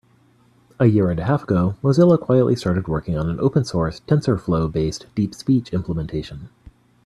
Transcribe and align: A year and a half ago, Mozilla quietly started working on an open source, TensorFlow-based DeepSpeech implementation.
A 0.79 0.87
year 0.87 1.11
and 1.11 1.19
a 1.19 1.25
half 1.25 1.43
ago, 1.43 1.75
Mozilla 1.83 2.19
quietly 2.19 2.55
started 2.55 2.87
working 2.87 3.15
on 3.15 3.29
an 3.29 3.39
open 3.39 3.63
source, 3.63 3.99
TensorFlow-based 4.07 5.05
DeepSpeech 5.15 5.71
implementation. 5.73 6.49